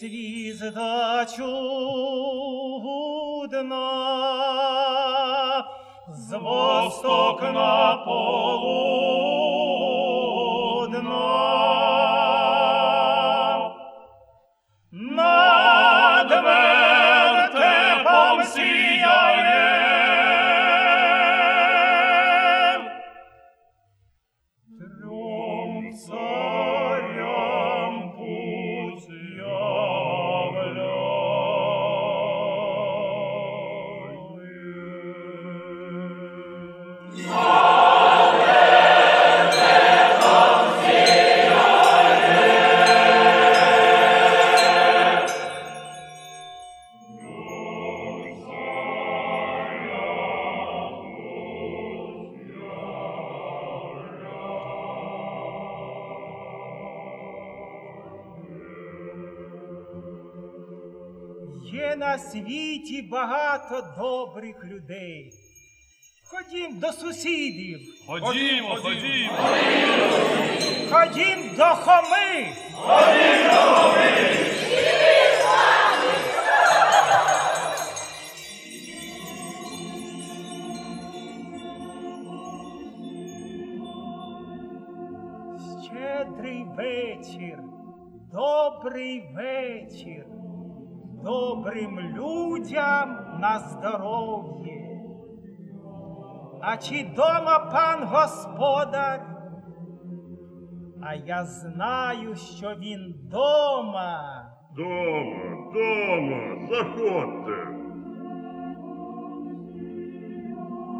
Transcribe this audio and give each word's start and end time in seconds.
звізда 0.00 1.26
чудна, 1.36 1.48
з 6.08 6.32
восток 6.32 7.42
на 7.42 7.96
полудна. 8.06 9.47
Є 61.72 61.96
на 61.96 62.18
світі 62.18 63.02
багато 63.02 63.94
добрих 63.98 64.64
людей. 64.64 65.32
Ходім 66.24 66.78
до 66.78 66.92
сусідів, 66.92 67.80
Ходімо, 68.06 68.76
ходімо. 68.76 69.32
ходім 70.90 71.50
до 71.56 71.64
Хоми. 71.64 72.52
Щедрий 85.84 86.64
вечір, 86.76 87.58
добрий 88.32 89.20
вечір, 89.34 90.26
добрим 91.24 92.00
людям 92.00 93.38
на 93.40 93.58
здоров'я. 93.58 94.78
А 96.60 96.76
чи 96.76 97.04
дома 97.16 97.58
пан 97.72 98.04
господар? 98.04 99.20
А 101.02 101.14
я 101.14 101.44
знаю, 101.44 102.34
що 102.34 102.74
він 102.74 103.14
дома. 103.30 104.44
Дома, 104.76 105.72
дома, 105.74 106.66
заходьте. 106.68 107.78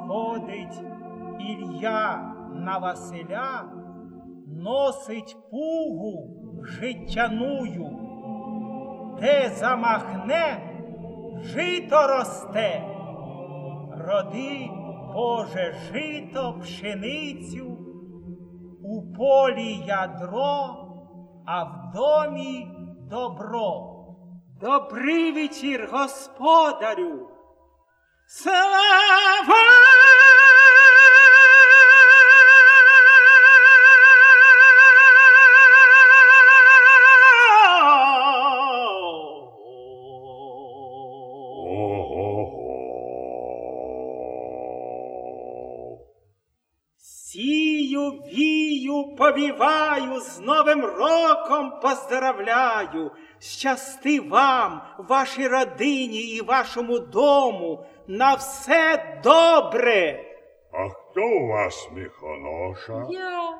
Ходить 0.08 0.82
Ілля 1.40 2.34
на 2.54 2.78
Василя, 2.78 3.64
носить 4.46 5.36
пугу 5.50 6.38
життяную, 6.62 8.07
де 9.20 9.50
замахне, 9.54 10.74
жито 11.42 12.06
росте. 12.06 12.82
Роди, 13.96 14.70
Боже, 15.14 15.74
жито, 15.92 16.60
пшеницю, 16.62 17.78
у 18.84 19.12
полі 19.16 19.84
ядро, 19.86 20.76
а 21.46 21.64
в 21.64 21.92
домі 21.94 22.68
добро. 23.10 23.94
Добрий 24.60 25.32
вечір, 25.32 25.88
господарю. 25.92 27.28
Слава! 28.26 29.97
Вію, 49.02 49.16
повіваю, 49.16 50.20
з 50.20 50.40
Новим 50.40 50.84
роком 50.84 51.72
поздравляю. 51.82 53.10
Щасти 53.40 54.20
вам, 54.20 54.80
вашій 54.98 55.48
родині 55.48 56.20
і 56.20 56.40
вашому 56.42 56.98
дому. 56.98 57.86
На 58.06 58.34
все 58.34 59.04
добре. 59.24 60.24
А 60.72 60.88
хто 60.88 61.20
у 61.22 61.46
вас 61.46 61.90
міхоноша? 61.94 63.06
Я, 63.10 63.58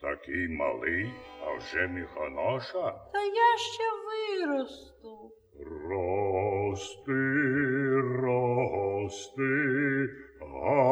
Такий 0.00 0.48
малий, 0.48 1.10
а 1.46 1.56
вже 1.58 1.86
міхоноша? 1.88 2.94
та 3.12 3.18
я 3.20 3.58
ще 3.58 3.82
виросту. 4.06 5.32
Рости, 5.90 7.12
рости, 8.22 9.50
гарний 10.40 10.91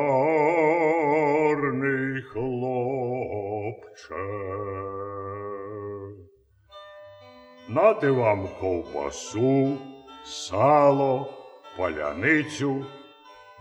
Нати 7.75 8.11
вам 8.11 8.49
ковбасу, 8.61 9.79
сало, 10.25 11.35
паляницю, 11.77 12.87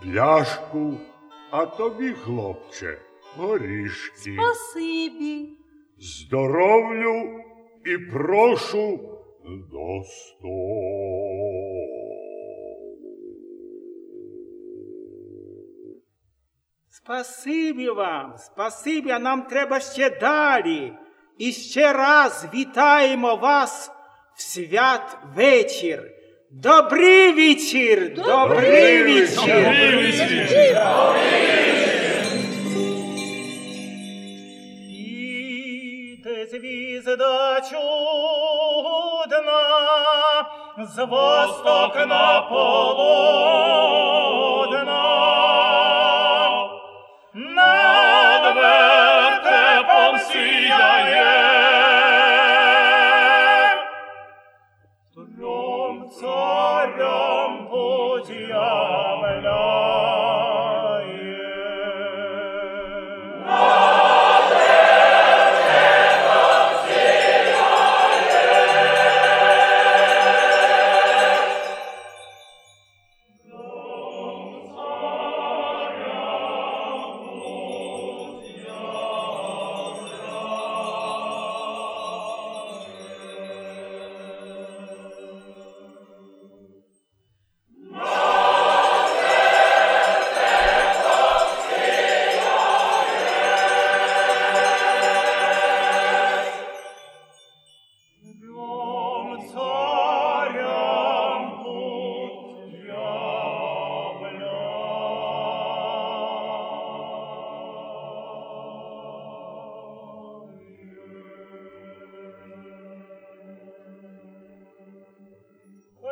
пляшку, 0.02 0.94
а 1.50 1.66
тобі, 1.66 2.12
хлопче, 2.12 2.98
горішки. 3.36 4.36
Спасибі. 4.36 5.48
Здоровлю 5.98 7.40
і 7.84 7.98
прошу 7.98 9.00
до 9.44 10.02
столу. 10.04 11.60
Спасибі 16.90 17.90
вам, 17.90 18.34
спасибі, 18.38 19.10
а 19.10 19.18
нам 19.18 19.42
треба 19.42 19.80
ще 19.80 20.10
далі. 20.10 20.92
І 21.38 21.52
ще 21.52 21.92
раз 21.92 22.46
вітаємо 22.54 23.36
вас 23.36 23.99
свят 24.40 25.18
вечір. 25.36 26.02
Добрий 26.50 27.32
вечір! 27.32 28.12
Добрий 28.16 29.02
вечір! 29.02 29.74
Іде 36.08 36.46
звізда 36.46 37.60
чудна, 37.60 37.90
з 40.78 40.96
восток 41.04 41.96
на 42.08 42.40
полудна. 42.40 44.19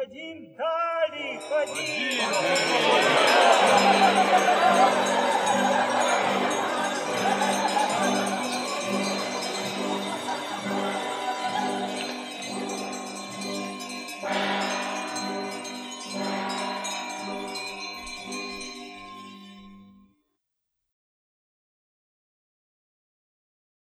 Ходім 0.08 0.46
далі, 0.58 1.38
ходім. 1.48 1.74
Ходімо. 2.32 2.77